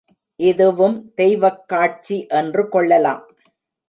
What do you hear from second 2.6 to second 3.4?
கொள்ளலாம்.